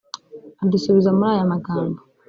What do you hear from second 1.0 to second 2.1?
muri aya magambo